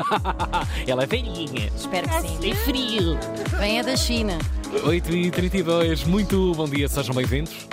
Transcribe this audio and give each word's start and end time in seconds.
Ela 0.86 1.02
é 1.02 1.06
velhinha. 1.06 1.70
Espero 1.74 2.08
que 2.08 2.20
sim. 2.20 2.38
Tem 2.38 2.54
frio. 2.54 3.18
Venha 3.58 3.82
da 3.82 3.96
China. 3.96 4.38
8h32, 4.72 6.06
muito 6.06 6.52
bom 6.54 6.68
dia, 6.68 6.88
sejam 6.88 7.14
bem-vindos. 7.14 7.68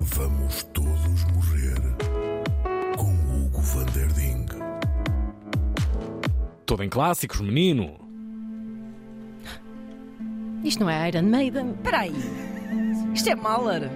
Vamos 0.00 0.64
todos 0.74 1.24
morrer 1.32 1.80
com 2.96 3.12
Hugo 3.12 3.60
van 3.60 3.86
der 3.86 4.12
Ding. 4.12 4.46
Todo 6.66 6.82
em 6.82 6.88
clássicos, 6.88 7.40
menino. 7.40 7.96
Isto 10.64 10.80
não 10.82 10.90
é 10.90 11.08
Iron 11.08 11.22
Maiden. 11.22 11.74
Espera 11.76 12.00
aí. 12.00 12.14
Isto 13.14 13.30
é 13.30 13.34
Mahler. 13.34 13.90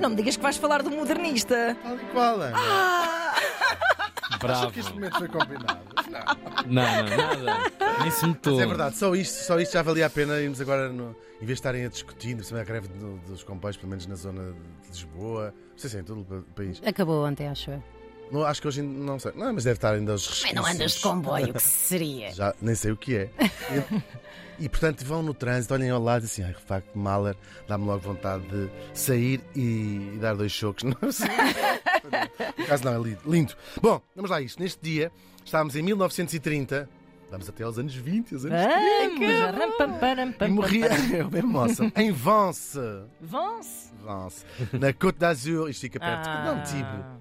Não 0.00 0.10
me 0.10 0.16
digas 0.16 0.36
que 0.36 0.42
vais 0.42 0.56
falar 0.56 0.82
do 0.82 0.90
modernista. 0.90 1.76
Tal 1.82 1.96
e 1.96 1.98
qual, 2.12 2.40
Ana. 2.40 2.56
Bravo. 4.38 4.70
que 4.70 4.80
este 4.80 4.92
momento 4.94 5.18
foi 5.18 5.28
combinado. 5.28 5.87
Não. 6.10 6.20
Não, 6.66 6.82
não, 7.04 7.44
nada. 7.44 7.72
Nem 8.00 8.10
se 8.10 8.26
notou. 8.26 8.54
Mas 8.54 8.62
é 8.62 8.66
verdade, 8.66 8.96
só 8.96 9.14
isto, 9.14 9.32
só 9.44 9.58
isto 9.60 9.72
já 9.72 9.82
valia 9.82 10.06
a 10.06 10.10
pena 10.10 10.38
irmos 10.40 10.60
agora, 10.60 10.88
no, 10.88 11.10
em 11.40 11.46
vez 11.46 11.48
de 11.48 11.52
estarem 11.54 11.84
a 11.84 11.88
discutir, 11.88 12.36
a 12.52 12.64
greve 12.64 12.88
do- 12.88 13.18
dos 13.26 13.42
comboios, 13.42 13.76
pelo 13.76 13.90
menos 13.90 14.06
na 14.06 14.14
zona 14.14 14.52
de 14.82 14.88
Lisboa, 14.88 15.54
não 15.72 15.78
sei 15.78 15.90
se 15.90 15.96
é 15.96 16.00
em 16.00 16.04
todo 16.04 16.20
o 16.20 16.42
país. 16.54 16.80
Acabou 16.84 17.24
ontem, 17.26 17.48
acho 17.48 17.70
eu. 17.70 17.82
Não, 18.30 18.44
acho 18.44 18.60
que 18.60 18.68
hoje 18.68 18.82
ainda 18.82 18.92
não 19.04 19.18
sei. 19.18 19.32
Não, 19.34 19.52
mas 19.54 19.64
deve 19.64 19.76
estar 19.78 19.94
ainda 19.94 20.12
os 20.14 20.42
Mas 20.42 20.52
não 20.52 20.66
andas 20.66 20.92
de 20.92 21.00
comboio, 21.00 21.52
que 21.54 21.62
seria? 21.62 22.30
Já 22.32 22.54
nem 22.60 22.74
sei 22.74 22.92
o 22.92 22.96
que 22.96 23.16
é. 23.16 23.30
E, 24.60 24.64
e, 24.64 24.68
portanto 24.68 25.02
vão 25.04 25.22
no 25.22 25.32
trânsito, 25.32 25.72
olhem 25.72 25.88
ao 25.88 26.02
lado 26.02 26.24
e 26.24 26.26
assim, 26.26 26.42
ai, 26.42 26.52
de 26.52 26.60
facto, 26.60 26.94
Mahler, 26.98 27.34
dá-me 27.66 27.86
logo 27.86 28.00
vontade 28.00 28.44
de 28.48 28.68
sair 28.92 29.40
e, 29.56 30.12
e 30.14 30.18
dar 30.20 30.34
dois 30.34 30.52
chocos. 30.52 30.82
Não 31.00 31.10
sei. 31.10 31.26
Por 32.10 32.62
acaso 32.64 32.84
não, 32.84 32.94
é 32.94 32.98
lindo. 33.08 33.20
lindo. 33.26 33.54
Bom, 33.80 34.00
vamos 34.14 34.30
lá 34.30 34.38
a 34.38 34.42
isto. 34.42 34.60
Neste 34.62 34.80
dia, 34.82 35.10
estávamos 35.44 35.76
em 35.76 35.82
1930, 35.82 36.88
vamos 37.30 37.48
até 37.48 37.64
aos 37.64 37.78
anos 37.78 37.94
20, 37.94 38.34
os 38.34 38.44
anos 38.46 38.58
Vamos. 40.38 40.40
E 40.40 40.48
morria, 40.48 40.88
eu 41.18 41.28
bem 41.28 41.42
moça, 41.42 41.90
em 41.96 42.12
Vence. 42.12 42.78
Vão-se. 43.20 43.90
Vence. 44.04 44.44
Na 44.78 44.92
Côte 44.92 45.18
d'Azur, 45.18 45.68
isto 45.68 45.80
fica 45.82 45.98
perto 46.00 46.28
Ah. 46.28 46.42
de 46.42 46.48
Antibes. 46.60 47.18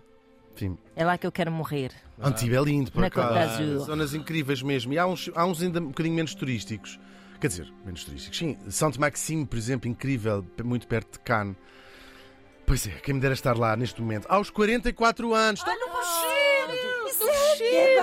Enfim, 0.55 0.77
É 0.95 1.05
lá 1.05 1.17
que 1.17 1.27
eu 1.27 1.31
quero 1.31 1.51
morrer. 1.51 1.91
Antibes 2.19 2.57
é 2.57 2.61
lindo, 2.63 2.91
por 2.91 3.01
Na 3.01 3.11
Côte 3.11 3.27
acaso. 3.27 3.59
d'Azur. 3.63 3.85
Zonas 3.85 4.13
incríveis 4.13 4.61
mesmo. 4.63 4.91
E 4.93 4.97
há 4.97 5.05
uns, 5.05 5.29
há 5.35 5.45
uns 5.45 5.61
ainda 5.61 5.79
um 5.79 5.87
bocadinho 5.87 6.15
menos 6.15 6.33
turísticos. 6.33 6.99
Quer 7.39 7.47
dizer, 7.49 7.71
menos 7.85 8.03
turísticos. 8.03 8.37
Sim, 8.39 8.57
Sainte-Maxime, 8.67 9.45
por 9.45 9.57
exemplo, 9.57 9.87
incrível, 9.87 10.43
muito 10.63 10.87
perto 10.87 11.13
de 11.13 11.19
Cannes. 11.19 11.55
Pois 12.67 12.85
é, 12.85 12.91
quem 13.01 13.13
me 13.13 13.21
dera 13.21 13.33
estar 13.33 13.57
lá 13.57 13.77
neste 13.77 14.01
momento. 14.01 14.25
Aos 14.27 14.49
44 14.49 15.33
anos. 15.33 15.61
Está 15.61 15.73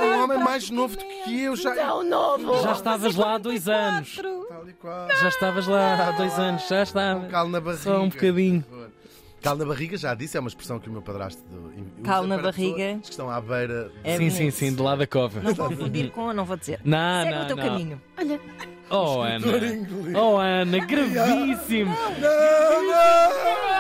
um 0.03 0.23
homem 0.25 0.39
mais 0.39 0.71
novo 0.71 0.97
do 0.97 1.05
que 1.05 1.39
eu. 1.43 1.55
Já, 1.55 1.75
Já 1.75 2.73
estavas 2.73 3.15
lá 3.15 3.34
há 3.34 3.39
dois 3.39 3.69
anos. 3.69 4.19
Tal 4.48 4.67
e 4.67 4.73
qual. 4.73 5.11
Já 5.21 5.29
estavas 5.29 5.67
lá 5.67 6.09
há 6.09 6.12
dois 6.12 6.39
anos, 6.39 6.67
já 6.67 6.83
estava. 6.83 7.27
calo 7.27 7.51
na 7.51 7.61
barriga. 7.61 7.83
Só 7.83 8.01
um 8.01 8.09
bocadinho. 8.09 8.65
Calo 9.43 9.59
na 9.59 9.67
barriga, 9.67 9.98
já 9.98 10.15
disse, 10.15 10.39
é 10.39 10.41
uma 10.41 10.48
expressão 10.48 10.78
que 10.81 10.89
o 10.89 10.93
meu 10.93 11.03
padrasto 11.03 11.43
usa 11.53 11.84
Calo 12.03 12.27
na 12.27 12.39
barriga. 12.39 12.77
pessoas 12.77 13.01
que 13.03 13.11
estão 13.11 13.31
à 13.31 13.43
beira. 13.43 13.93
É 14.03 14.17
Sim, 14.17 14.31
sim, 14.31 14.51
sim, 14.51 14.73
do 14.73 14.83
lado 14.83 15.01
da 15.01 15.06
cova. 15.06 15.43
Não 15.43 15.53
vou 15.53 15.71
fundir 15.73 16.11
com, 16.11 16.33
não 16.33 16.47
vou 16.47 16.56
dizer. 16.56 16.81
Não, 16.83 17.23
Segue 17.25 17.34
não, 17.37 17.43
o 17.43 17.47
teu 17.49 17.56
não. 17.56 17.65
caminho. 17.65 18.01
Oh, 18.89 19.21
Ana. 19.21 19.47
Oh, 20.19 20.39
Ana, 20.39 20.78
gravíssimo. 20.87 21.95
Não 22.19 23.73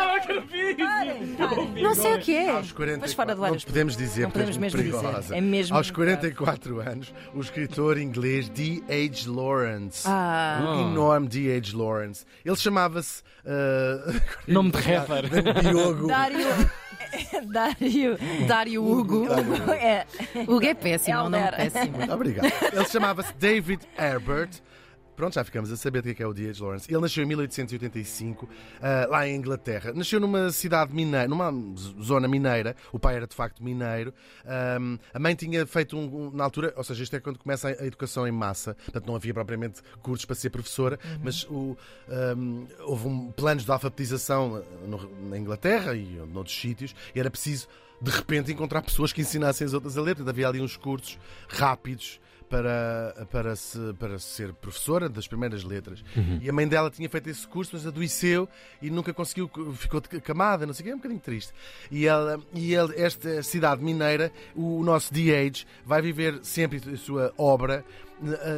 sei 1.94 2.14
o 2.14 2.18
que 2.20 2.34
é. 2.34 2.50
Aos 2.50 2.72
44, 2.72 3.00
Mas 3.00 3.12
fora 3.12 3.34
do 3.34 3.44
ar, 3.44 3.50
não 3.52 3.58
podemos 3.58 3.96
dizer, 3.96 4.22
Não 4.22 4.30
porque 4.30 4.42
é 4.42 4.46
podemos 4.46 4.56
mesmo 4.74 4.82
dizer. 4.82 4.98
perigosa. 5.00 5.36
É 5.36 5.40
mesmo 5.40 5.76
Aos 5.76 5.90
verdade. 5.90 6.32
44 6.34 6.80
anos, 6.80 7.14
o 7.34 7.40
escritor 7.40 7.98
inglês 7.98 8.48
D.H. 8.48 9.30
Lawrence. 9.30 10.02
Ah. 10.06 10.60
O 10.78 10.90
enorme 10.90 11.28
D.H. 11.28 11.76
Lawrence. 11.76 12.24
Ele 12.44 12.56
chamava-se. 12.56 13.22
uh, 13.44 14.20
Nome 14.46 14.70
de 14.70 14.78
rapper. 14.82 15.24
Diogo. 15.62 16.06
Dário. 16.06 16.38
Dário. 17.46 18.18
Dário 18.48 18.84
Hugo. 18.84 19.26
É. 19.72 20.04
Hugo 20.48 20.64
é 20.66 20.74
péssimo, 20.74 21.16
é 21.16 21.22
um 21.22 21.28
nome 21.28 21.50
péssimo. 21.52 21.96
Muito 21.98 22.12
obrigado. 22.12 22.52
Ele 22.72 22.84
chamava-se 22.88 23.32
David 23.34 23.80
Herbert. 23.98 24.50
Pronto, 25.16 25.34
já 25.34 25.44
ficamos 25.44 25.70
a 25.70 25.76
saber 25.76 26.02
do 26.02 26.14
que 26.14 26.22
é, 26.22 26.26
é 26.26 26.28
o 26.28 26.32
D.H. 26.32 26.62
Lawrence. 26.64 26.90
Ele 26.90 27.00
nasceu 27.00 27.22
em 27.22 27.26
1885, 27.26 28.48
ah, 28.80 29.06
lá 29.08 29.28
em 29.28 29.36
Inglaterra. 29.36 29.92
Nasceu 29.92 30.18
numa 30.18 30.50
cidade 30.50 30.92
mineira, 30.94 31.28
numa 31.28 31.52
zona 32.02 32.26
mineira. 32.26 32.74
O 32.92 32.98
pai 32.98 33.16
era 33.16 33.26
de 33.26 33.34
facto 33.34 33.62
mineiro. 33.62 34.12
A 35.12 35.18
mãe 35.18 35.34
tinha 35.34 35.66
feito 35.66 35.96
um, 35.96 36.26
um- 36.26 36.30
na 36.30 36.44
altura, 36.44 36.72
ou 36.76 36.84
seja, 36.84 37.02
isto 37.02 37.14
é 37.16 37.20
quando 37.20 37.38
começa 37.38 37.68
a, 37.68 37.86
educação 37.86 38.26
em 38.26 38.32
massa. 38.32 38.74
Portanto, 38.84 39.06
não 39.06 39.16
havia 39.16 39.32
propriamente 39.32 39.82
cursos 40.02 40.24
para 40.24 40.34
ser 40.34 40.50
professora, 40.50 40.98
mas 41.22 41.44
o, 41.44 41.76
ahm, 42.08 42.64
houve 42.80 43.08
um, 43.08 43.32
planos 43.32 43.64
de 43.64 43.70
alfabetização 43.70 44.62
na 45.28 45.38
Inglaterra 45.38 45.94
e 45.94 46.04
noutros 46.32 46.58
sítios, 46.58 46.94
e 47.14 47.20
era 47.20 47.30
preciso 47.30 47.68
de 48.04 48.10
repente 48.10 48.52
encontrar 48.52 48.82
pessoas 48.82 49.12
que 49.12 49.22
ensinassem 49.22 49.66
as 49.66 49.72
outras 49.72 49.96
a 49.96 50.02
ler. 50.02 50.14
Portanto, 50.14 50.28
havia 50.28 50.48
ali 50.48 50.60
uns 50.60 50.76
cursos 50.76 51.18
rápidos 51.48 52.20
para, 52.50 53.26
para, 53.30 53.56
se, 53.56 53.78
para 53.98 54.18
ser 54.18 54.52
professora 54.52 55.08
das 55.08 55.26
primeiras 55.26 55.64
letras. 55.64 56.04
E 56.42 56.48
a 56.48 56.52
mãe 56.52 56.68
dela 56.68 56.90
tinha 56.90 57.08
feito 57.08 57.30
esse 57.30 57.48
curso, 57.48 57.70
mas 57.72 57.86
adoeceu 57.86 58.46
e 58.82 58.90
nunca 58.90 59.12
conseguiu, 59.14 59.50
ficou 59.74 60.00
de 60.00 60.20
camada, 60.20 60.66
não 60.66 60.74
sei 60.74 60.82
o 60.82 60.84
que, 60.84 60.90
é 60.90 60.94
um 60.94 60.98
bocadinho 60.98 61.20
triste. 61.20 61.52
E, 61.90 62.06
ela, 62.06 62.38
e 62.52 62.74
ele, 62.74 62.94
esta 63.00 63.42
cidade 63.42 63.82
mineira, 63.82 64.30
o 64.54 64.84
nosso 64.84 65.12
D.H., 65.12 65.64
vai 65.86 66.02
viver 66.02 66.40
sempre 66.42 66.80
a 66.92 66.96
sua 66.96 67.32
obra 67.38 67.84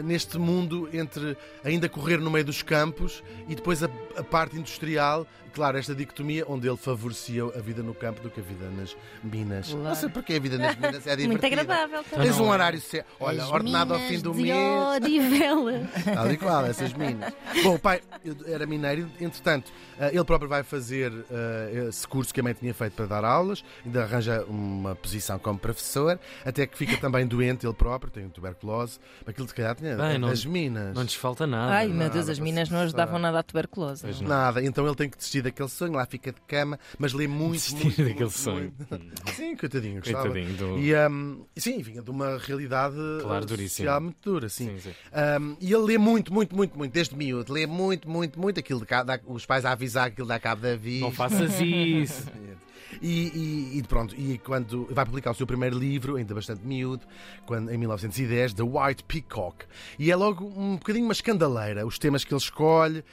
neste 0.04 0.38
mundo 0.38 0.88
entre 0.92 1.36
ainda 1.64 1.88
correr 1.88 2.18
no 2.18 2.30
meio 2.30 2.44
dos 2.44 2.62
campos 2.62 3.22
e 3.48 3.54
depois 3.54 3.82
a, 3.82 3.88
a 4.16 4.22
parte 4.22 4.56
industrial, 4.56 5.26
claro, 5.56 5.78
esta 5.78 5.94
dicotomia 5.94 6.44
onde 6.46 6.68
ele 6.68 6.76
favorecia 6.76 7.42
a 7.44 7.60
vida 7.60 7.82
no 7.82 7.94
campo 7.94 8.20
do 8.20 8.28
que 8.28 8.40
a 8.40 8.42
vida 8.42 8.68
nas 8.68 8.94
minas. 9.24 9.72
Não 9.72 9.94
sei 9.94 10.10
porque 10.10 10.34
a 10.34 10.38
vida 10.38 10.58
nas 10.58 10.76
minas 10.76 11.06
é 11.06 11.16
divertida. 11.16 11.28
Muito 11.28 11.46
agradável 11.46 12.04
também. 12.04 12.26
Tens 12.26 12.38
um 12.38 12.50
horário 12.50 12.78
certo. 12.78 13.06
Olha, 13.18 13.46
ordenado 13.46 13.94
ao 13.94 14.00
fim 14.00 14.20
do 14.20 14.32
de 14.32 14.42
mês. 14.42 14.56
Odivela. 14.96 15.88
Tal 16.14 16.30
e 16.30 16.36
qual, 16.36 16.66
essas 16.66 16.92
minas. 16.92 17.32
Bom, 17.62 17.76
o 17.76 17.78
pai 17.78 18.02
era 18.46 18.66
mineiro, 18.66 19.10
entretanto, 19.18 19.72
eh, 19.98 20.10
ele 20.12 20.24
próprio 20.24 20.48
vai 20.48 20.62
fazer 20.62 21.10
eh, 21.30 21.86
esse 21.88 22.06
curso 22.06 22.34
que 22.34 22.40
a 22.40 22.42
mãe 22.42 22.52
tinha 22.52 22.74
feito 22.74 22.92
para 22.92 23.06
dar 23.06 23.24
aulas, 23.24 23.64
ainda 23.84 24.02
arranja 24.02 24.44
uma 24.44 24.94
posição 24.94 25.38
como 25.38 25.58
professor, 25.58 26.20
até 26.44 26.66
que 26.66 26.76
fica 26.76 26.98
também 26.98 27.26
doente 27.26 27.66
ele 27.66 27.74
próprio, 27.74 28.12
tem 28.12 28.28
tuberculose. 28.28 28.98
Aquilo 29.26 29.45
de 29.46 29.54
calhar 29.54 29.74
tinha 29.74 29.96
Bem, 29.96 30.18
não- 30.18 30.28
das 30.28 30.44
minas. 30.44 30.94
Não 30.94 31.02
lhes 31.02 31.14
falta 31.14 31.46
nada. 31.46 31.72
Ai, 31.72 31.88
meu 31.88 32.10
Deus, 32.10 32.28
as 32.28 32.38
minas 32.38 32.68
se 32.68 32.74
não 32.74 32.80
ajudavam 32.80 33.18
nada 33.18 33.38
à 33.38 33.42
tuberculose. 33.42 34.02
Pois 34.02 34.20
não. 34.20 34.28
Nada, 34.28 34.62
então 34.62 34.86
ele 34.86 34.94
tem 34.96 35.08
que 35.08 35.16
desistir 35.16 35.42
daquele 35.42 35.68
sonho, 35.68 35.92
lá 35.94 36.04
fica 36.06 36.32
de 36.32 36.40
cama, 36.42 36.78
mas 36.98 37.12
lê 37.12 37.26
muito, 37.26 37.52
Desistir 37.54 37.84
muito, 37.84 37.96
daquele 38.02 38.14
muito, 38.20 38.30
sonho. 38.30 38.72
muito. 38.90 39.06
Sim, 39.34 39.56
coitadinho, 39.56 40.00
gostava. 40.00 40.28
Coitadinho 40.30 40.56
do- 40.56 40.78
E, 40.78 40.94
hum, 41.08 41.44
sim, 41.56 41.80
vinha 41.82 42.02
de 42.02 42.10
uma 42.10 42.38
realidade 42.38 42.96
Claro, 43.22 43.44
eh, 43.44 43.46
duríssima. 43.46 43.68
social 43.86 44.00
muito 44.00 44.16
dura, 44.22 44.48
sim. 44.48 44.66
Sim, 44.76 44.78
sim. 44.80 44.90
Um, 45.40 45.56
e 45.60 45.72
ele 45.72 45.82
lê 45.84 45.98
muito, 45.98 46.32
muito, 46.32 46.54
muito, 46.56 46.76
muito, 46.76 46.92
desde 46.92 47.14
miúdo. 47.16 47.52
Lê 47.52 47.66
muito, 47.66 48.08
muito, 48.08 48.38
muito. 48.40 48.60
Aquilo 48.60 48.80
de 48.80 48.86
cá, 48.86 49.02
dá- 49.02 49.20
os 49.26 49.44
pais 49.46 49.64
a 49.64 49.72
avisar 49.72 50.06
que 50.06 50.12
aquilo 50.14 50.28
dá 50.28 50.38
cabo 50.38 50.62
da 50.62 50.76
vida. 50.76 51.04
Não 51.04 51.12
faças 51.12 51.58
isso. 51.60 52.26
E, 53.02 53.72
e- 53.74 53.78
e 53.78 53.82
pronto, 53.82 54.14
e 54.16 54.38
quando 54.38 54.86
vai 54.90 55.04
publicar 55.04 55.30
o 55.30 55.34
seu 55.34 55.46
primeiro 55.46 55.78
livro, 55.78 56.16
ainda 56.16 56.34
bastante 56.34 56.64
miúdo, 56.66 57.04
quando, 57.44 57.70
em 57.70 57.76
1910, 57.78 58.54
The 58.54 58.62
White 58.62 59.04
Peacock. 59.04 59.64
E 59.98 60.10
é 60.10 60.16
logo 60.16 60.44
um 60.46 60.76
bocadinho 60.76 61.04
uma 61.04 61.12
escandaleira, 61.12 61.86
os 61.86 61.98
temas 61.98 62.24
que 62.24 62.32
ele 62.32 62.40
escolhe, 62.40 63.04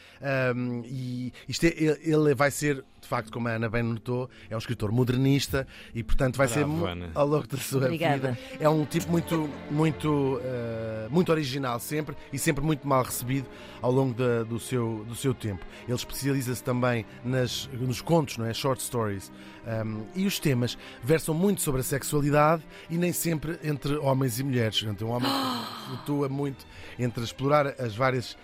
um, 0.55 0.81
e 0.85 1.33
isto 1.47 1.65
é- 1.65 1.73
ele, 1.75 1.99
ele 2.03 2.35
vai 2.35 2.51
ser, 2.51 2.83
de 3.03 3.07
facto, 3.09 3.31
como 3.31 3.47
a 3.47 3.51
Ana 3.51 3.69
bem 3.69 3.83
notou, 3.83 4.29
é 4.49 4.55
um 4.55 4.57
escritor 4.57 4.91
modernista 4.91 5.67
e, 5.93 6.01
portanto, 6.01 6.37
vai 6.37 6.47
ser 6.47 6.59
Bravo, 6.59 6.73
mu- 6.73 6.85
Ana. 6.85 7.11
ao 7.13 7.27
longo 7.27 7.45
da 7.47 7.57
sua 7.57 7.83
Obrigada. 7.83 8.31
vida. 8.31 8.39
É 8.59 8.67
um 8.69 8.85
tipo 8.85 9.11
muito, 9.11 9.49
muito, 9.69 10.39
eh, 10.43 11.07
muito 11.09 11.31
original 11.31 11.79
sempre 11.79 12.15
e 12.31 12.39
sempre 12.39 12.63
muito 12.63 12.87
mal 12.87 13.03
recebido 13.03 13.45
ao 13.81 13.91
longo 13.91 14.13
da- 14.13 14.43
do, 14.43 14.59
seu, 14.59 15.05
do 15.07 15.15
seu 15.15 15.33
tempo. 15.33 15.65
Ele 15.85 15.95
especializa-se 15.95 16.63
também 16.63 17.05
nas, 17.23 17.69
nos 17.73 18.01
contos, 18.01 18.37
não 18.37 18.45
é? 18.45 18.53
Short 18.53 18.81
stories. 18.81 19.31
Um, 19.65 20.03
e 20.13 20.25
os 20.25 20.39
temas 20.39 20.77
versam 21.01 21.33
muito 21.33 21.61
sobre 21.61 21.79
a 21.81 21.83
sexualidade 21.83 22.63
e 22.89 22.97
nem 22.97 23.13
sempre 23.13 23.57
entre 23.63 23.95
homens 23.97 24.37
e 24.39 24.43
mulheres. 24.43 24.83
Então, 24.83 25.07
um 25.09 25.11
homem 25.11 25.29
que 25.29 25.85
flutua 25.87 26.27
muito 26.29 26.65
entre 26.99 27.23
explorar 27.23 27.67
as 27.79 27.95
várias, 27.95 28.37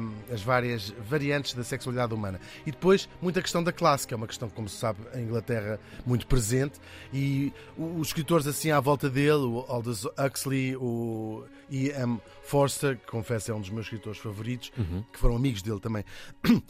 um, 0.00 0.12
as 0.32 0.42
várias 0.42 0.90
variantes 1.08 1.54
da 1.54 1.64
sexualidade 1.64 2.12
humana. 2.14 2.38
E 2.66 2.70
depois, 2.70 3.08
muita 3.22 3.40
questão 3.40 3.62
da 3.64 3.72
classe, 3.72 4.05
que 4.06 4.14
é 4.14 4.16
uma 4.16 4.26
questão, 4.26 4.48
como 4.48 4.68
se 4.68 4.76
sabe, 4.76 5.00
em 5.14 5.22
Inglaterra 5.22 5.78
muito 6.04 6.26
presente. 6.26 6.78
E 7.12 7.52
os 7.76 8.08
escritores 8.08 8.46
assim 8.46 8.70
à 8.70 8.80
volta 8.80 9.10
dele, 9.10 9.44
o 9.44 9.64
Aldous 9.68 10.04
Huxley, 10.04 10.76
o 10.76 11.44
E.M. 11.70 12.20
Forster, 12.44 12.96
que 12.96 13.06
confesso 13.06 13.50
é 13.50 13.54
um 13.54 13.60
dos 13.60 13.70
meus 13.70 13.86
escritores 13.86 14.18
favoritos, 14.18 14.72
que 15.12 15.18
foram 15.18 15.36
amigos 15.36 15.62
dele 15.62 15.80
também. 15.80 16.04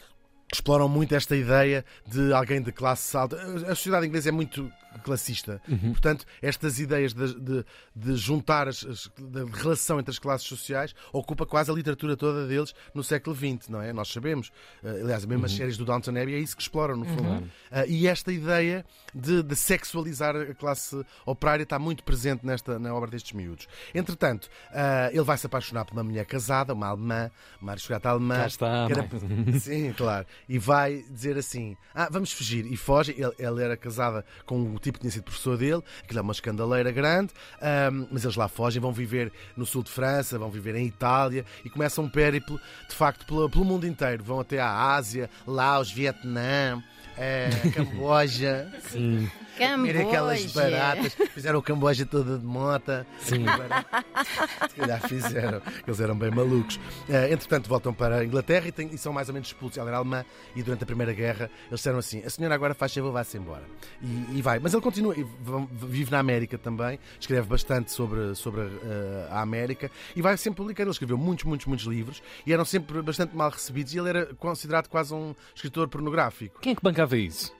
exploram 0.52 0.88
muito 0.88 1.14
esta 1.14 1.36
ideia 1.36 1.84
de 2.06 2.32
alguém 2.32 2.62
de 2.62 2.72
classe 2.72 3.16
alta. 3.16 3.36
A 3.36 3.74
sociedade 3.74 4.06
inglesa 4.06 4.28
é 4.28 4.32
muito 4.32 4.70
classista. 5.02 5.60
Portanto, 5.92 6.24
estas 6.42 6.78
ideias 6.78 7.12
de, 7.12 7.34
de- 7.40 7.64
de 7.94 8.16
juntar 8.16 8.68
as, 8.68 8.84
as- 8.84 9.10
da 9.18 9.44
relação 9.44 9.98
entre 9.98 10.10
as 10.10 10.18
classes 10.18 10.46
sociais 10.46 10.94
ocupa 11.12 11.44
quase 11.46 11.70
a 11.70 11.74
literatura 11.74 12.16
toda 12.16 12.46
deles 12.46 12.74
no 12.94 13.02
século 13.04 13.34
XX, 13.36 13.68
não 13.68 13.80
é? 13.82 13.92
Nós 13.92 14.08
sabemos. 14.08 14.50
Eh, 14.82 15.00
aliás, 15.02 15.24
mesmo 15.24 15.44
as 15.46 15.52
séries 15.52 15.76
do 15.76 15.84
Downton 15.84 16.10
Abbey 16.10 16.34
é 16.34 16.38
isso 16.38 16.56
que 16.56 16.62
exploram, 16.62 16.96
no 16.96 17.04
fundo. 17.06 17.50
Ah, 17.70 17.86
e 17.86 18.06
esta 18.06 18.32
ideia 18.32 18.84
de, 19.14 19.42
de 19.42 19.56
sexualizar 19.56 20.34
a 20.36 20.54
classe 20.54 21.00
operária 21.24 21.62
está 21.62 21.78
muito 21.78 22.02
presente 22.04 22.44
nesta, 22.46 22.78
na 22.78 22.94
obra 22.94 23.10
destes 23.10 23.32
miúdos. 23.32 23.66
Entretanto, 23.94 24.48
ah, 24.72 25.08
ele 25.12 25.22
vai 25.24 25.36
se 25.38 25.46
apaixonar 25.46 25.84
por 25.84 25.92
uma 25.94 26.04
mulher 26.04 26.24
casada, 26.26 26.72
uma 26.74 26.88
alemã, 26.88 27.30
uma 27.60 27.72
aristocrata 27.72 28.08
alemã. 28.10 28.36
Cá 28.40 28.46
está, 28.46 28.86
era- 28.90 29.02
mãe. 29.02 29.58
Sim, 29.60 29.92
claro. 29.92 30.26
E 30.48 30.58
vai 30.58 31.02
dizer 31.10 31.36
assim: 31.36 31.76
Ah, 31.94 32.08
vamos 32.10 32.32
fugir. 32.32 32.66
E 32.66 32.76
foge. 32.76 33.12
Ele, 33.16 33.32
ela 33.38 33.62
era 33.62 33.76
casada 33.76 34.24
com 34.44 34.74
o 34.74 34.78
tipo 34.86 34.98
tinha 35.00 35.10
sido 35.10 35.24
professor 35.24 35.56
dele, 35.56 35.82
aquilo 36.02 36.18
é 36.20 36.22
uma 36.22 36.32
escandaleira 36.32 36.90
grande, 36.92 37.32
ahm, 37.60 38.06
mas 38.10 38.24
eles 38.24 38.36
lá 38.36 38.48
fogem, 38.48 38.80
vão 38.80 38.92
viver 38.92 39.32
no 39.56 39.66
sul 39.66 39.82
de 39.82 39.90
França, 39.90 40.38
vão 40.38 40.50
viver 40.50 40.74
em 40.76 40.86
Itália 40.86 41.44
e 41.64 41.70
começam 41.70 42.04
um 42.04 42.08
périplo, 42.08 42.60
de 42.88 42.94
facto, 42.94 43.26
pelo, 43.26 43.50
pelo 43.50 43.64
mundo 43.64 43.86
inteiro. 43.86 44.22
Vão 44.22 44.40
até 44.40 44.58
à 44.60 44.70
Ásia, 44.94 45.28
Laos, 45.46 45.90
Vietnã. 45.90 46.82
eh, 47.18 47.50
Camboja, 47.74 48.70
Sim. 48.90 49.28
Comer 49.56 49.96
aquelas 49.96 50.40
Camboja. 50.46 50.70
baratas, 50.70 51.14
fizeram 51.32 51.58
o 51.58 51.62
Camboja 51.62 52.06
toda 52.06 52.38
de 52.38 52.44
mota. 52.44 53.06
Sim. 53.20 53.44
Se 54.68 54.76
calhar 54.76 55.00
fizeram, 55.08 55.62
eles 55.86 56.00
eram 56.00 56.16
bem 56.16 56.30
malucos. 56.30 56.78
Eh, 57.08 57.32
entretanto, 57.32 57.68
voltam 57.68 57.92
para 57.92 58.18
a 58.18 58.24
Inglaterra 58.24 58.66
e, 58.68 58.94
e 58.94 58.98
são 58.98 59.12
mais 59.12 59.28
ou 59.28 59.34
menos 59.34 59.48
expulsos. 59.48 59.78
Ela 59.78 59.90
era 59.90 59.98
alemã 59.98 60.24
e 60.54 60.62
durante 60.62 60.82
a 60.82 60.86
Primeira 60.86 61.12
Guerra 61.12 61.50
eles 61.68 61.80
disseram 61.80 61.98
assim: 61.98 62.22
a 62.24 62.30
senhora 62.30 62.54
agora 62.54 62.74
faz 62.74 62.92
favor, 62.94 63.12
vá-se 63.12 63.36
embora. 63.36 63.64
E, 64.02 64.38
e 64.38 64.42
vai. 64.42 64.58
Mas 64.58 64.72
ele 64.74 64.82
continua, 64.82 65.14
e 65.16 65.26
vive 65.72 66.10
na 66.10 66.18
América 66.18 66.58
também, 66.58 66.98
escreve 67.18 67.46
bastante 67.46 67.92
sobre, 67.92 68.34
sobre 68.34 68.62
eh, 68.62 69.28
a 69.30 69.40
América 69.40 69.90
e 70.14 70.22
vai 70.22 70.36
sempre 70.36 70.58
publicando. 70.58 70.88
Ele 70.88 70.92
escreveu 70.92 71.18
muitos, 71.18 71.44
muitos, 71.44 71.66
muitos 71.66 71.86
livros 71.86 72.22
e 72.46 72.52
eram 72.52 72.64
sempre 72.64 73.00
bastante 73.02 73.34
mal 73.34 73.50
recebidos 73.50 73.94
e 73.94 73.98
ele 73.98 74.08
era 74.08 74.26
considerado 74.34 74.88
quase 74.88 75.14
um 75.14 75.34
escritor 75.54 75.88
pornográfico. 75.88 76.60
Quem 76.60 76.72
é 76.72 76.74
que 76.74 76.82
bancava 76.82 77.16
isso? 77.16 77.54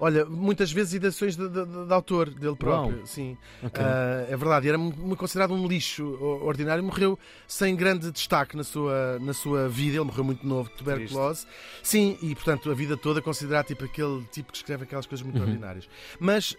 Olha, 0.00 0.24
muitas 0.24 0.70
vezes 0.72 0.94
edições 0.94 1.36
de, 1.36 1.48
de- 1.48 1.64
de- 1.66 1.86
de 1.86 1.92
autor 1.92 2.30
dele 2.30 2.56
próprio, 2.56 2.98
Uau. 2.98 3.06
sim. 3.06 3.36
Ok. 3.62 3.82
Ah, 3.82 4.26
é 4.28 4.36
verdade, 4.36 4.68
era 4.68 4.78
considerado 5.16 5.52
um 5.54 5.66
lixo 5.66 6.04
ordinário. 6.42 6.82
Morreu 6.84 7.18
sem 7.46 7.74
grande 7.74 8.10
destaque 8.10 8.56
na 8.56 8.64
sua, 8.64 9.18
na 9.20 9.32
sua 9.32 9.68
vida. 9.68 9.96
Ele 9.96 10.04
morreu 10.04 10.24
muito 10.24 10.46
novo 10.46 10.68
de 10.70 10.76
tuberculose. 10.76 11.46
Sim, 11.82 12.16
e 12.22 12.34
portanto 12.34 12.70
a 12.70 12.74
vida 12.74 12.96
toda 12.96 13.20
considerado 13.22 13.66
tipo 13.66 13.84
aquele 13.84 14.24
tipo 14.30 14.50
que 14.52 14.58
escreve 14.58 14.84
aquelas 14.84 15.06
coisas 15.06 15.24
Uhum. 15.24 15.32
muito 15.32 15.44
ordinárias. 15.46 15.88
Mas, 16.20 16.56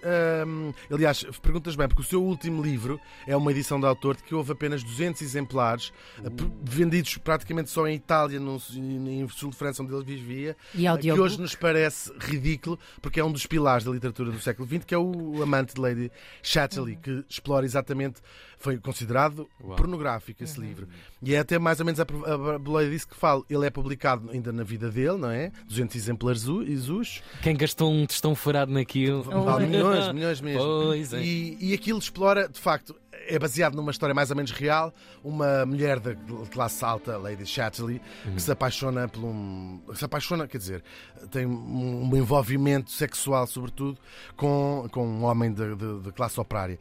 aliás, 0.92 1.24
perguntas 1.42 1.76
bem, 1.76 1.88
porque 1.88 2.02
o 2.02 2.06
seu 2.06 2.24
último 2.24 2.62
livro 2.64 3.00
é 3.26 3.36
uma 3.36 3.52
edição 3.52 3.80
de 3.80 3.86
autor 3.86 4.16
de 4.16 4.24
que 4.24 4.34
houve 4.36 4.52
apenas 4.52 4.84
200 4.84 5.22
exemplares, 5.22 5.92
pr- 6.36 6.46
vendidos 6.64 7.18
praticamente 7.18 7.70
só 7.70 7.88
em 7.88 7.96
Itália, 7.96 8.40
no, 8.40 8.58
em 8.76 9.28
sul 9.30 9.50
de 9.52 9.56
França, 9.58 9.84
onde 9.84 9.94
ele 9.94 10.04
vivia 10.04 10.56
E 10.74 10.80
que 10.80 10.88
audiobook? 10.88 11.22
hoje 11.26 11.40
nos 11.42 11.56
parece 11.56 12.12
ridículo, 12.20 12.78
porque 13.02 13.20
é 13.20 13.24
um 13.24 13.27
dos 13.32 13.46
pilares 13.46 13.84
da 13.84 13.92
literatura 13.92 14.32
do 14.32 14.40
século 14.40 14.68
XX, 14.68 14.86
que 14.86 14.94
é 14.94 14.98
o 14.98 15.42
amante 15.42 15.74
de 15.74 15.82
Lady 15.82 16.12
Chatterley, 16.42 16.96
que 16.96 17.24
explora 17.30 17.66
exatamente, 17.66 18.22
foi 18.58 18.78
considerado 18.78 19.48
Uau. 19.64 19.76
pornográfico 19.76 20.44
esse 20.44 20.60
livro. 20.60 20.88
E 21.22 21.36
é 21.36 21.40
até 21.40 21.60
mais 21.60 21.80
ou 21.80 21.86
menos 21.86 22.00
a, 22.00 22.04
a 22.04 22.60
boleia 22.60 22.90
disso 22.90 23.08
que 23.08 23.16
falo. 23.16 23.46
Ele 23.50 23.66
é 23.66 23.70
publicado 23.70 24.30
ainda 24.32 24.52
na 24.52 24.64
vida 24.64 24.90
dele, 24.90 25.18
não 25.18 25.30
é? 25.30 25.52
200 25.68 25.96
exemplares 25.96 26.44
isus. 26.68 27.22
Quem 27.42 27.56
gastou 27.56 27.92
um 27.92 28.06
testão 28.06 28.36
furado 28.36 28.72
naquilo? 28.72 29.24
Vale 29.24 29.68
milhões, 29.68 30.12
milhões 30.14 30.42
mesmo. 30.42 30.64
Pois 30.64 31.14
é. 31.14 31.22
E, 31.22 31.58
e 31.60 31.74
aquilo 31.74 32.00
explora, 32.00 32.48
de 32.48 32.60
facto, 32.60 32.96
é 33.28 33.38
baseado 33.40 33.76
numa 33.76 33.92
história 33.92 34.16
mais 34.16 34.30
ou 34.30 34.36
menos 34.36 34.52
real. 34.52 34.94
Uma 35.24 35.66
mulher 35.66 36.00
da 36.00 36.16
classe 36.52 36.84
alta, 36.84 37.18
Lady 37.18 37.46
Chatterley, 37.46 38.02
que 38.34 38.42
se 38.42 38.52
apaixona 38.52 39.08
por 39.08 39.24
um. 39.24 39.80
Se 39.96 40.06
apaixona, 40.06 40.48
quer 40.48 40.58
dizer, 40.58 40.84
tem 41.32 41.46
um, 41.46 42.10
envolvimento 42.16 42.92
sexual, 42.92 43.46
sobretudo, 43.48 43.98
com, 44.36 44.88
com 44.92 45.06
um 45.08 45.24
homem 45.26 45.52
de, 45.54 45.76
de- 45.76 46.00
de 46.02 46.12
classe 46.12 46.40
operária. 46.40 46.80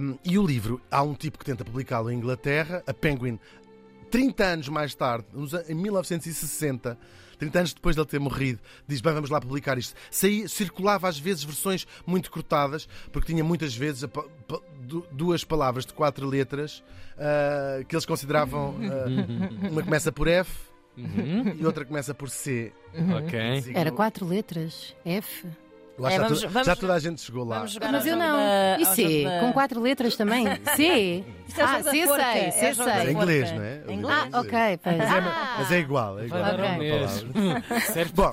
Um, 0.00 0.18
e 0.24 0.38
o 0.38 0.46
livro, 0.46 0.80
há 0.90 1.02
um 1.02 1.14
tipo 1.14 1.38
que 1.38 1.44
tenta 1.44 1.64
publicá-lo 1.64 2.10
em 2.10 2.16
Inglaterra, 2.16 2.82
a 2.86 2.94
Penguin, 2.94 3.38
30 4.10 4.44
anos 4.44 4.68
mais 4.68 4.94
tarde, 4.94 5.26
em 5.68 5.74
1960. 5.74 6.98
30 7.42 7.58
anos 7.58 7.74
depois 7.74 7.96
de 7.96 8.00
ele 8.00 8.08
ter 8.08 8.20
morrido, 8.20 8.60
diz: 8.86 9.00
Bem, 9.00 9.12
vamos 9.12 9.28
lá 9.28 9.40
publicar 9.40 9.76
isto. 9.76 9.94
Saía, 10.12 10.46
circulava 10.48 11.08
às 11.08 11.18
vezes 11.18 11.42
versões 11.42 11.86
muito 12.06 12.30
cortadas, 12.30 12.88
porque 13.10 13.32
tinha 13.32 13.42
muitas 13.42 13.74
vezes 13.74 14.04
duas 15.10 15.42
palavras 15.42 15.84
de 15.84 15.92
quatro 15.92 16.26
letras 16.28 16.84
ah, 17.18 17.82
que 17.88 17.94
eles 17.96 18.06
consideravam. 18.06 18.76
ah, 18.80 19.68
uma 19.70 19.82
começa 19.82 20.12
por 20.12 20.28
F 20.28 20.70
Uhum. 20.94 21.56
e 21.58 21.64
outra 21.64 21.86
começa 21.86 22.12
por 22.14 22.28
C. 22.28 22.70
Ok. 23.24 23.72
Era 23.74 23.90
quatro 23.90 24.26
letras. 24.26 24.94
F. 25.06 25.46
Lá 26.02 26.12
É, 26.12 26.18
vamos- 26.18 26.40
tudo- 26.40 26.50
vamos- 26.52 26.66
já 26.66 26.74
toda 26.76 26.94
a 26.94 26.98
gente 26.98 27.20
chegou 27.20 27.44
lá. 27.44 27.56
Vamos 27.58 27.72
jogar 27.72 27.92
Mas 27.92 28.06
eu 28.06 28.16
não. 28.16 28.36
da- 28.36 28.76
E 28.80 28.84
C? 28.86 29.24
da- 29.24 29.40
Com 29.40 29.52
quatro 29.52 29.80
letras 29.80 30.16
também? 30.16 30.44
C? 30.76 31.24
É 31.56 31.62
Ah, 31.62 31.82
C 31.82 31.90
sei, 31.90 32.00
é 32.02 32.50
C 32.50 32.74
da 32.74 32.90
É 32.92 33.00
sei. 33.02 33.12
inglês, 33.12 33.52
não 33.52 33.62
é? 33.62 33.82
Em 33.86 33.90
Ah, 33.90 33.92
inglês. 33.92 34.18
ok. 34.34 34.78
pois. 34.82 34.96
Mas 34.98 35.12
é, 35.14 35.20
mas 35.58 35.72
é 35.72 35.78
igual. 35.78 36.18
É 36.18 36.24
igual 36.26 36.42
Vai 36.42 36.56
dar 36.56 36.64
Ok. 36.64 36.70
ao 36.72 36.78
mesmo. 36.78 37.32
Serve 37.92 38.12
Bom. 38.14 38.32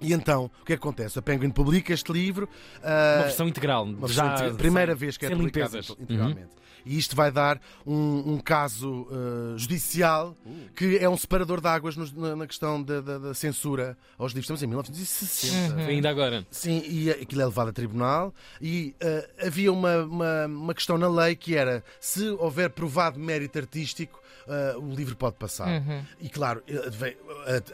E 0.00 0.12
então, 0.12 0.44
o 0.62 0.64
que 0.64 0.72
é 0.72 0.76
que 0.76 0.82
acontece? 0.82 1.18
A 1.18 1.22
Penguin 1.22 1.50
publica 1.50 1.92
este 1.92 2.12
livro. 2.12 2.48
Uma 2.82 2.88
ah, 2.90 3.22
versão 3.24 3.48
integral. 3.48 3.84
Uma 3.84 4.06
já 4.08 4.28
versão 4.28 4.46
inte- 4.48 4.56
primeira 4.58 4.92
sem- 4.92 4.98
vez 4.98 5.16
que 5.16 5.26
é 5.26 5.30
publicado. 5.30 5.76
Uhum. 5.76 5.96
integralmente. 6.00 6.58
E 6.86 6.96
isto 6.96 7.14
vai 7.16 7.30
dar 7.30 7.60
um, 7.84 8.34
um 8.34 8.38
caso 8.38 9.02
uh, 9.10 9.58
judicial 9.58 10.34
que 10.74 10.96
é 10.96 11.08
um 11.08 11.16
separador 11.16 11.60
de 11.60 11.66
águas 11.66 11.96
nos- 11.96 12.12
na, 12.12 12.46
questão 12.46 12.82
da, 12.82 13.00
da- 13.00 13.18
da 13.18 13.34
censura 13.34 13.98
aos 14.16 14.30
livros. 14.32 14.44
Estamos 14.44 14.62
em 14.62 14.66
1960. 14.68 15.74
Uhum. 15.74 15.86
Ainda 15.86 16.08
agora. 16.08 16.46
Sim, 16.50 16.82
e 16.86 17.10
aquilo 17.10 17.42
é 17.42 17.44
levado 17.46 17.68
a 17.68 17.72
tribunal 17.72 18.32
e 18.62 18.94
uh, 19.02 19.46
havia 19.46 19.72
uma, 19.72 19.96
uma, 20.04 20.46
uma 20.46 20.74
questão 20.74 20.96
na 20.96 21.08
lei 21.08 21.34
que 21.34 21.56
era 21.56 21.82
se 22.00 22.26
houver 22.38 22.70
provado 22.70 23.18
mérito 23.18 23.58
artístico, 23.58 24.22
uh, 24.46 24.78
o 24.80 24.94
livro 24.94 25.16
pode 25.16 25.36
passar. 25.36 25.82
E 26.20 26.28
claro, 26.30 26.62
eh, 26.66 27.14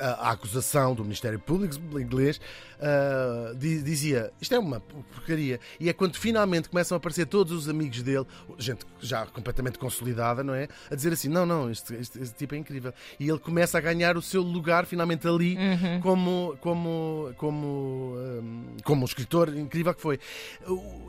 a, 0.01 0.05
a- 0.07 0.29
a 0.29 0.31
acusação 0.33 0.95
do 0.95 1.03
Ministério 1.05 1.39
Público 1.39 1.77
inglês 2.15 2.41
uh, 2.79 3.55
di- 3.57 3.83
dizia 3.83 4.33
isto 4.41 4.55
é 4.55 4.59
uma 4.59 4.81
porcaria. 4.81 5.59
E 5.81 5.89
é 5.89 5.93
quando 5.93 6.17
finalmente 6.17 6.69
começam 6.69 6.95
a 6.95 6.99
aparecer 6.99 7.27
todos 7.27 7.53
os 7.53 7.69
amigos 7.69 8.03
dele, 8.03 8.27
gente 8.59 8.85
já 9.01 9.27
completamente 9.27 9.79
consolidada, 9.79 10.43
não 10.43 10.55
é? 10.55 10.69
A 10.91 10.95
dizer 10.95 11.13
assim: 11.13 11.29
não, 11.29 11.45
não, 11.45 11.71
este, 11.71 11.95
este- 11.95 12.21
este 12.21 12.35
tipo 12.37 12.55
é 12.55 12.59
incrível. 12.59 12.93
E 13.19 13.29
ele 13.29 13.39
começa 13.39 13.79
a 13.79 13.81
ganhar 13.81 14.17
o 14.17 14.23
seu 14.23 14.43
lugar 14.43 14.87
finalmente 14.87 15.27
ali 15.27 15.57
como, 16.01 16.57
como, 16.61 17.33
como, 17.37 18.15
hum, 18.17 18.77
como 18.85 19.03
um 19.03 19.05
escritor 19.05 19.55
incrível 19.57 19.95
que 19.95 20.01
foi. 20.01 20.19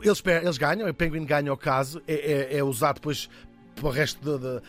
Eles, 0.02 0.22
eles 0.42 0.58
ganham, 0.58 0.88
o 0.88 0.94
Penguin 0.94 1.24
ganha 1.24 1.52
o 1.52 1.56
caso, 1.56 2.02
é, 2.06 2.14
é- 2.52 2.58
é 2.58 2.64
usado 2.64 2.96
depois 2.96 3.28
para 3.76 3.86
o 3.86 3.90
resto 3.90 4.38
da, 4.38 4.60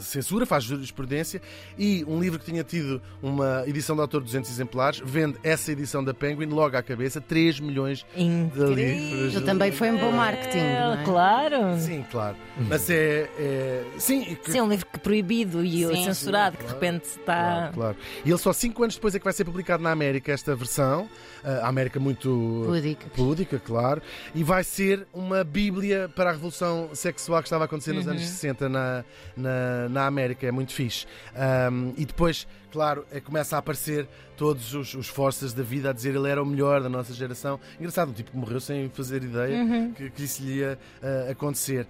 censura, 0.00 0.44
faz 0.44 0.64
jurisprudência 0.64 1.40
e 1.78 2.04
um 2.06 2.20
livro 2.20 2.38
que 2.38 2.44
tinha 2.44 2.64
tido 2.64 3.00
uma 3.22 3.62
edição 3.66 3.94
de 3.94 4.02
autor 4.02 4.20
de 4.20 4.26
200 4.26 4.50
exemplares 4.50 5.00
vende 5.04 5.38
essa 5.42 5.70
edição 5.72 6.02
da 6.02 6.12
Penguin 6.12 6.46
logo 6.46 6.76
à 6.76 6.82
cabeça 6.82 7.20
3 7.20 7.60
milhões 7.60 8.04
de 8.16 8.22
Incrível. 8.22 8.72
livros. 8.74 9.34
Ele 9.36 9.44
também 9.44 9.72
foi 9.72 9.90
um 9.90 9.98
bom 9.98 10.12
marketing. 10.12 10.58
não 10.58 10.94
é? 11.00 11.04
Claro. 11.04 11.56
Sim, 11.78 12.04
claro. 12.10 12.36
Mas 12.68 12.90
é. 12.90 13.30
é- 13.38 13.84
sim, 13.98 14.36
que- 14.42 14.50
Sim, 14.50 14.60
um 14.60 14.68
livro 14.68 14.86
que 14.86 14.98
proibido 14.98 15.64
e 15.64 15.86
Sim, 15.86 16.04
censurado, 16.04 16.56
sim, 16.56 16.62
que 16.62 16.68
de 16.68 16.74
claro. 16.74 16.84
repente 16.86 17.04
está. 17.04 17.24
Claro, 17.24 17.74
claro. 17.74 17.96
E 18.24 18.28
ele 18.30 18.38
só 18.38 18.52
5 18.52 18.82
anos 18.82 18.96
depois 18.96 19.14
é 19.14 19.18
que 19.18 19.24
vai 19.24 19.32
ser 19.32 19.44
publicado 19.44 19.82
na 19.82 19.90
América 19.92 20.32
esta 20.32 20.54
versão. 20.56 21.08
Ah, 21.44 21.60
A 21.62 21.68
América 21.68 22.00
muito 22.00 22.64
Púdica. 22.66 23.06
púdica, 23.14 23.58
claro. 23.64 24.02
E 24.34 24.42
vai 24.42 24.64
ser 24.64 25.06
uma 25.14 25.44
bíblia 25.44 26.10
para 26.14 26.30
a 26.30 26.32
revolução 26.32 26.90
sexual 26.92 27.40
que 27.40 27.46
estava 27.46 27.64
a 27.64 27.67
acontecer 27.68 27.92
nos 27.92 28.08
anos 28.08 28.22
60 28.22 28.68
na, 28.68 29.04
na, 29.36 29.88
na 29.88 30.06
América. 30.06 30.46
É 30.46 30.50
muito 30.50 30.72
fixe. 30.72 31.06
Ahm, 31.34 31.92
e 31.96 32.04
depois, 32.04 32.46
claro, 32.72 33.06
é, 33.10 33.20
começa 33.20 33.56
a 33.56 33.58
aparecer 33.60 34.08
todos 34.36 34.74
os, 34.74 34.94
os 34.94 35.08
forças 35.08 35.52
da 35.52 35.62
vida 35.62 35.90
a 35.90 35.92
dizer 35.92 36.14
ele 36.14 36.28
era 36.28 36.42
o 36.42 36.46
melhor 36.46 36.82
da 36.82 36.88
nossa 36.88 37.12
geração. 37.12 37.60
Engraçado, 37.78 38.10
um 38.10 38.12
tipo 38.12 38.30
que 38.30 38.36
morreu 38.36 38.60
sem 38.60 38.88
fazer 38.88 39.22
ideia 39.22 39.64
que, 39.94 40.10
que 40.10 40.24
isso 40.24 40.42
lhe 40.42 40.58
ia 40.58 40.78
ah, 41.02 41.30
acontecer. 41.30 41.86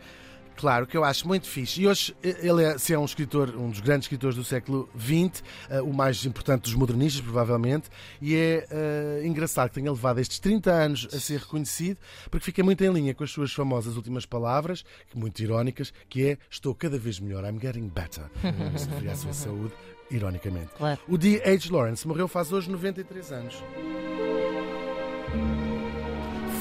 Claro, 0.58 0.88
que 0.88 0.96
eu 0.96 1.04
acho 1.04 1.26
muito 1.26 1.46
fixe. 1.46 1.82
E 1.82 1.86
hoje 1.86 2.14
ele 2.20 2.64
é, 2.64 2.76
se 2.76 2.92
é 2.92 2.98
um 2.98 3.04
escritor, 3.04 3.54
um 3.56 3.70
dos 3.70 3.78
grandes 3.78 4.06
escritores 4.06 4.34
do 4.34 4.42
século 4.42 4.88
XX, 4.98 5.42
eh, 5.70 5.80
o 5.80 5.92
mais 5.92 6.24
importante 6.24 6.62
dos 6.62 6.74
modernistas, 6.74 7.22
provavelmente, 7.22 7.88
e 8.20 8.34
é 8.34 8.66
eh, 8.68 9.22
engraçado 9.24 9.68
que 9.68 9.76
tenha 9.76 9.90
levado 9.90 10.18
estes 10.18 10.40
30 10.40 10.72
anos 10.72 11.08
a 11.12 11.20
ser 11.20 11.38
reconhecido, 11.38 11.98
porque 12.28 12.44
fica 12.44 12.64
muito 12.64 12.82
em 12.82 12.92
linha 12.92 13.14
com 13.14 13.22
as 13.22 13.30
suas 13.30 13.52
famosas 13.52 13.96
últimas 13.96 14.26
palavras, 14.26 14.84
muito 15.14 15.40
irónicas, 15.40 15.92
que 16.08 16.26
é 16.26 16.38
estou 16.50 16.74
cada 16.74 16.98
vez 16.98 17.20
melhor, 17.20 17.44
I'm 17.44 17.60
getting 17.60 17.88
better. 17.88 18.24
Se 18.76 18.88
referia 18.88 19.12
à 19.12 19.16
sua 19.16 19.32
saúde, 19.32 19.72
ironicamente. 20.10 20.70
Claro. 20.76 20.98
O 21.06 21.16
D. 21.16 21.40
H. 21.44 21.70
Lawrence 21.70 22.06
morreu 22.06 22.26
faz 22.26 22.52
hoje 22.52 22.68
93 22.68 23.32
anos. 23.32 23.62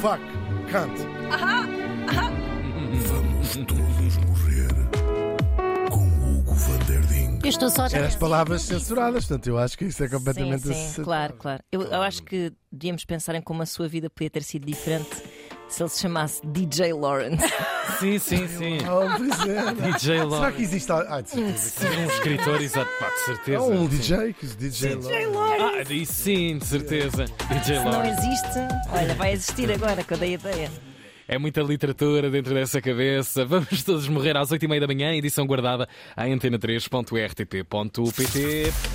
fuck, 0.02 0.22
can't. 0.70 2.48
Vamos 2.90 3.56
todos 3.68 4.18
morrer 4.18 5.90
com 5.90 6.08
Hugo 6.08 6.54
van 6.54 6.78
der 6.86 7.02
Ding. 7.08 7.40
Eu 7.44 7.50
estou 7.50 7.70
só 7.70 7.84
a 7.84 7.88
Eram 7.88 8.08
as 8.08 8.16
palavras 8.16 8.62
censuradas, 8.62 9.26
portanto, 9.26 9.48
eu 9.48 9.58
acho 9.58 9.78
que 9.78 9.86
isso 9.86 10.04
é 10.04 10.08
completamente 10.10 10.68
sim, 10.68 10.74
sim, 10.74 11.04
claro, 11.04 11.34
claro. 11.34 11.62
Eu, 11.72 11.82
eu 11.84 12.02
acho 12.02 12.24
que 12.24 12.54
devíamos 12.72 13.04
pensar 13.04 13.36
em 13.36 13.42
como 13.42 13.62
a 13.62 13.66
sua 13.66 13.88
vida 13.90 14.10
podia 14.10 14.30
ter 14.30 14.44
sido 14.44 14.66
diferente 14.66 15.10
se 15.68 15.84
ele 15.84 15.90
se 15.90 16.00
chamasse 16.02 16.42
DJ 16.48 16.94
Lawrence. 16.94 17.44
Sim, 18.00 18.20
sim, 18.20 18.48
sim. 18.48 18.78
Oh, 18.88 19.18
pois 19.18 19.40
é. 19.50 19.74
DJ 19.92 20.00
Será 20.00 20.24
Lawrence. 20.26 20.56
que 20.58 20.62
existe. 20.62 20.92
Ah, 20.92 21.22
de 21.22 21.30
certeza. 21.32 21.98
Um 22.00 22.06
escritor, 22.06 22.62
exato, 22.62 22.92
pá, 23.00 23.10
de 23.10 23.20
certeza. 23.22 23.58
É 23.58 23.60
um. 23.60 23.88
DJ 23.88 24.34
que 24.34 24.48
se 24.48 24.56
DJ 24.58 24.96
Lawrence. 25.28 25.92
Ah, 25.92 26.06
sim, 26.06 26.58
de 26.60 26.66
certeza. 26.66 27.26
DJ 27.50 27.64
Se 27.64 27.84
não 27.84 27.92
Lawrence. 27.92 28.28
existe, 28.28 28.60
olha, 28.92 29.16
vai 29.16 29.32
existir 29.34 29.72
agora 29.72 30.04
que 30.04 30.14
eu 30.14 30.18
dei 30.18 30.30
a 30.32 30.34
ideia. 30.34 30.72
É 31.28 31.38
muita 31.38 31.62
literatura 31.62 32.30
dentro 32.30 32.54
dessa 32.54 32.82
cabeça. 32.82 33.44
Vamos 33.46 33.84
todos 33.84 34.08
morrer 34.08 34.38
às 34.38 34.50
8h30 34.50 34.80
da 34.80 34.88
manhã, 34.88 35.14
edição 35.14 35.46
guardada 35.46 35.90
em 36.18 36.34
antena3.rtp.pt. 36.38 38.88